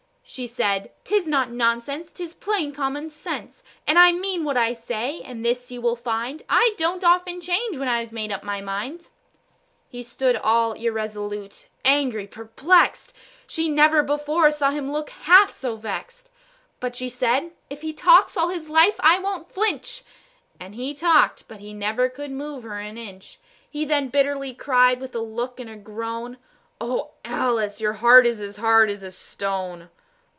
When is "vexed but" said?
15.75-16.95